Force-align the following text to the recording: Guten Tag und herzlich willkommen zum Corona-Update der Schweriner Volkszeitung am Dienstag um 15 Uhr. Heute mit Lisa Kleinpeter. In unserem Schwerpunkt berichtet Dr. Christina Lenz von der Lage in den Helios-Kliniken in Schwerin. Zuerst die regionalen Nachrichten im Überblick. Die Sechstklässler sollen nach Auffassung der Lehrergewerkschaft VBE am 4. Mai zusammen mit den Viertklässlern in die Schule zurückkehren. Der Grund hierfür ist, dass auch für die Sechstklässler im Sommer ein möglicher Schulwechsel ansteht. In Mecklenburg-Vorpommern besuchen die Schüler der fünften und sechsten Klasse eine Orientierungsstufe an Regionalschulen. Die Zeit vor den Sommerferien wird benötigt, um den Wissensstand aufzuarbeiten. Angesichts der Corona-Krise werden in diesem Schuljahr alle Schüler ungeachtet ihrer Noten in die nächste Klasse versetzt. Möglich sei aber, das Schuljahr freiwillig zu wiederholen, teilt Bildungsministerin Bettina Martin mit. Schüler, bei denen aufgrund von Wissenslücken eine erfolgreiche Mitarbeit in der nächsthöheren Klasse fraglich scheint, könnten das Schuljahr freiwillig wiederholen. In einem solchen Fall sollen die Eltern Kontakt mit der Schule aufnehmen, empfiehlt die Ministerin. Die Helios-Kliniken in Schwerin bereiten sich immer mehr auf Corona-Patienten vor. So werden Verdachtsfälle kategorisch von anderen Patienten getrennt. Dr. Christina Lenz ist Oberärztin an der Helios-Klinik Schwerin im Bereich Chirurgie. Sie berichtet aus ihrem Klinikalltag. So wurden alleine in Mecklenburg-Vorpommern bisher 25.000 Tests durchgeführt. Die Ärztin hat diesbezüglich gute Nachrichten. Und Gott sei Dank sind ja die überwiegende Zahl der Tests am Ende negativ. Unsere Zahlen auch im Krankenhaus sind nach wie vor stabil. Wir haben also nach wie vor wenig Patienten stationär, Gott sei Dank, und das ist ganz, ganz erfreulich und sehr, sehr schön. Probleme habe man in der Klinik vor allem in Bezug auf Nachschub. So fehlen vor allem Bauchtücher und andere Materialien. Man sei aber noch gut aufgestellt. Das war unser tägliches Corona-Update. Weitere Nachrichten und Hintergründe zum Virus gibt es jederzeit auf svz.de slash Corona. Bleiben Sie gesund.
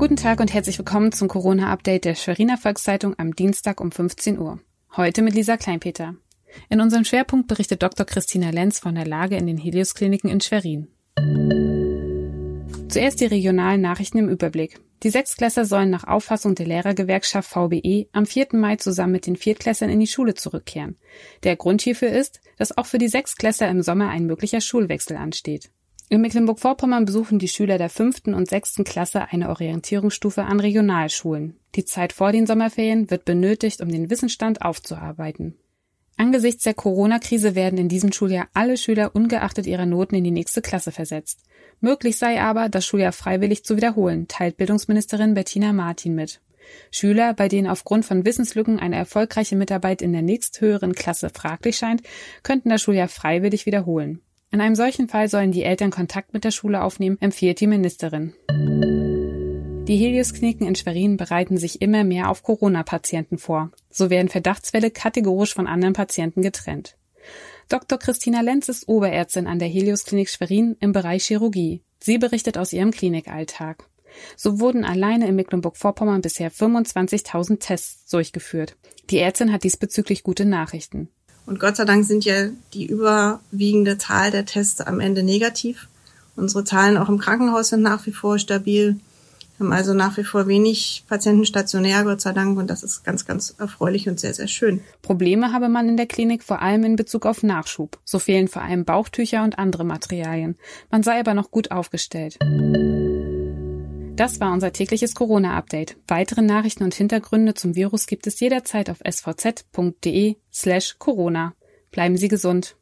Guten 0.00 0.16
Tag 0.16 0.40
und 0.40 0.54
herzlich 0.54 0.78
willkommen 0.78 1.12
zum 1.12 1.28
Corona-Update 1.28 2.06
der 2.06 2.14
Schweriner 2.14 2.56
Volkszeitung 2.56 3.18
am 3.18 3.36
Dienstag 3.36 3.82
um 3.82 3.92
15 3.92 4.38
Uhr. 4.38 4.58
Heute 4.96 5.20
mit 5.20 5.34
Lisa 5.34 5.58
Kleinpeter. 5.58 6.14
In 6.70 6.80
unserem 6.80 7.04
Schwerpunkt 7.04 7.48
berichtet 7.48 7.82
Dr. 7.82 8.06
Christina 8.06 8.48
Lenz 8.48 8.78
von 8.78 8.94
der 8.94 9.06
Lage 9.06 9.36
in 9.36 9.46
den 9.46 9.58
Helios-Kliniken 9.58 10.30
in 10.30 10.40
Schwerin. 10.40 10.88
Zuerst 12.88 13.20
die 13.20 13.26
regionalen 13.26 13.82
Nachrichten 13.82 14.16
im 14.16 14.30
Überblick. 14.30 14.80
Die 15.02 15.10
Sechstklässler 15.10 15.66
sollen 15.66 15.90
nach 15.90 16.04
Auffassung 16.04 16.54
der 16.54 16.66
Lehrergewerkschaft 16.66 17.50
VBE 17.50 18.06
am 18.12 18.24
4. 18.24 18.48
Mai 18.52 18.76
zusammen 18.76 19.12
mit 19.12 19.26
den 19.26 19.36
Viertklässlern 19.36 19.90
in 19.90 20.00
die 20.00 20.06
Schule 20.06 20.32
zurückkehren. 20.32 20.96
Der 21.42 21.56
Grund 21.56 21.82
hierfür 21.82 22.08
ist, 22.08 22.40
dass 22.56 22.74
auch 22.74 22.86
für 22.86 22.96
die 22.96 23.08
Sechstklässler 23.08 23.68
im 23.68 23.82
Sommer 23.82 24.08
ein 24.08 24.24
möglicher 24.24 24.62
Schulwechsel 24.62 25.18
ansteht. 25.18 25.70
In 26.12 26.22
Mecklenburg-Vorpommern 26.22 27.04
besuchen 27.04 27.38
die 27.38 27.46
Schüler 27.46 27.78
der 27.78 27.88
fünften 27.88 28.34
und 28.34 28.50
sechsten 28.50 28.82
Klasse 28.82 29.28
eine 29.30 29.48
Orientierungsstufe 29.48 30.42
an 30.42 30.58
Regionalschulen. 30.58 31.54
Die 31.76 31.84
Zeit 31.84 32.12
vor 32.12 32.32
den 32.32 32.48
Sommerferien 32.48 33.12
wird 33.12 33.24
benötigt, 33.24 33.80
um 33.80 33.88
den 33.88 34.10
Wissensstand 34.10 34.60
aufzuarbeiten. 34.60 35.54
Angesichts 36.16 36.64
der 36.64 36.74
Corona-Krise 36.74 37.54
werden 37.54 37.78
in 37.78 37.88
diesem 37.88 38.10
Schuljahr 38.10 38.48
alle 38.54 38.76
Schüler 38.76 39.14
ungeachtet 39.14 39.68
ihrer 39.68 39.86
Noten 39.86 40.16
in 40.16 40.24
die 40.24 40.32
nächste 40.32 40.62
Klasse 40.62 40.90
versetzt. 40.90 41.44
Möglich 41.78 42.18
sei 42.18 42.42
aber, 42.42 42.68
das 42.68 42.84
Schuljahr 42.84 43.12
freiwillig 43.12 43.64
zu 43.64 43.76
wiederholen, 43.76 44.26
teilt 44.26 44.56
Bildungsministerin 44.56 45.34
Bettina 45.34 45.72
Martin 45.72 46.16
mit. 46.16 46.40
Schüler, 46.90 47.34
bei 47.34 47.46
denen 47.46 47.68
aufgrund 47.68 48.04
von 48.04 48.24
Wissenslücken 48.26 48.80
eine 48.80 48.96
erfolgreiche 48.96 49.54
Mitarbeit 49.54 50.02
in 50.02 50.12
der 50.12 50.22
nächsthöheren 50.22 50.92
Klasse 50.96 51.30
fraglich 51.30 51.76
scheint, 51.76 52.02
könnten 52.42 52.68
das 52.68 52.82
Schuljahr 52.82 53.06
freiwillig 53.06 53.64
wiederholen. 53.64 54.20
In 54.52 54.60
einem 54.60 54.74
solchen 54.74 55.08
Fall 55.08 55.28
sollen 55.28 55.52
die 55.52 55.62
Eltern 55.62 55.92
Kontakt 55.92 56.32
mit 56.32 56.42
der 56.42 56.50
Schule 56.50 56.82
aufnehmen, 56.82 57.18
empfiehlt 57.20 57.60
die 57.60 57.68
Ministerin. 57.68 58.34
Die 58.48 59.96
Helios-Kliniken 59.96 60.66
in 60.66 60.74
Schwerin 60.74 61.16
bereiten 61.16 61.56
sich 61.56 61.80
immer 61.80 62.02
mehr 62.02 62.28
auf 62.28 62.42
Corona-Patienten 62.42 63.38
vor. 63.38 63.70
So 63.90 64.10
werden 64.10 64.28
Verdachtsfälle 64.28 64.90
kategorisch 64.90 65.54
von 65.54 65.68
anderen 65.68 65.94
Patienten 65.94 66.42
getrennt. 66.42 66.96
Dr. 67.68 67.98
Christina 67.98 68.40
Lenz 68.40 68.68
ist 68.68 68.88
Oberärztin 68.88 69.46
an 69.46 69.60
der 69.60 69.68
Helios-Klinik 69.68 70.28
Schwerin 70.28 70.76
im 70.80 70.90
Bereich 70.90 71.26
Chirurgie. 71.26 71.82
Sie 72.00 72.18
berichtet 72.18 72.58
aus 72.58 72.72
ihrem 72.72 72.90
Klinikalltag. 72.90 73.84
So 74.36 74.58
wurden 74.58 74.84
alleine 74.84 75.28
in 75.28 75.36
Mecklenburg-Vorpommern 75.36 76.22
bisher 76.22 76.50
25.000 76.50 77.60
Tests 77.60 78.10
durchgeführt. 78.10 78.76
Die 79.10 79.18
Ärztin 79.18 79.52
hat 79.52 79.62
diesbezüglich 79.62 80.24
gute 80.24 80.44
Nachrichten. 80.44 81.08
Und 81.46 81.58
Gott 81.58 81.76
sei 81.76 81.84
Dank 81.84 82.04
sind 82.04 82.24
ja 82.24 82.48
die 82.74 82.86
überwiegende 82.86 83.98
Zahl 83.98 84.30
der 84.30 84.46
Tests 84.46 84.80
am 84.80 85.00
Ende 85.00 85.22
negativ. 85.22 85.88
Unsere 86.36 86.64
Zahlen 86.64 86.96
auch 86.96 87.08
im 87.08 87.18
Krankenhaus 87.18 87.68
sind 87.68 87.82
nach 87.82 88.06
wie 88.06 88.12
vor 88.12 88.38
stabil. 88.38 88.96
Wir 89.58 89.66
haben 89.66 89.72
also 89.74 89.92
nach 89.92 90.16
wie 90.16 90.24
vor 90.24 90.46
wenig 90.46 91.04
Patienten 91.06 91.44
stationär, 91.44 92.04
Gott 92.04 92.22
sei 92.22 92.32
Dank, 92.32 92.56
und 92.56 92.70
das 92.70 92.82
ist 92.82 93.04
ganz, 93.04 93.26
ganz 93.26 93.54
erfreulich 93.58 94.08
und 94.08 94.18
sehr, 94.18 94.32
sehr 94.32 94.48
schön. 94.48 94.80
Probleme 95.02 95.52
habe 95.52 95.68
man 95.68 95.86
in 95.86 95.98
der 95.98 96.06
Klinik 96.06 96.42
vor 96.42 96.62
allem 96.62 96.82
in 96.84 96.96
Bezug 96.96 97.26
auf 97.26 97.42
Nachschub. 97.42 97.98
So 98.04 98.18
fehlen 98.18 98.48
vor 98.48 98.62
allem 98.62 98.86
Bauchtücher 98.86 99.42
und 99.44 99.58
andere 99.58 99.84
Materialien. 99.84 100.56
Man 100.90 101.02
sei 101.02 101.20
aber 101.20 101.34
noch 101.34 101.50
gut 101.50 101.70
aufgestellt. 101.72 102.38
Das 104.20 104.38
war 104.38 104.52
unser 104.52 104.70
tägliches 104.70 105.14
Corona-Update. 105.14 105.96
Weitere 106.06 106.42
Nachrichten 106.42 106.84
und 106.84 106.92
Hintergründe 106.92 107.54
zum 107.54 107.74
Virus 107.74 108.06
gibt 108.06 108.26
es 108.26 108.38
jederzeit 108.38 108.90
auf 108.90 108.98
svz.de 109.02 110.36
slash 110.52 110.96
Corona. 110.98 111.54
Bleiben 111.90 112.18
Sie 112.18 112.28
gesund. 112.28 112.76